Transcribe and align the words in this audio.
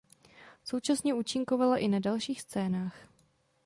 Současně 0.63 1.13
účinkovala 1.13 1.77
i 1.77 1.87
na 1.87 1.99
dalších 1.99 2.41
scénách. 2.41 2.95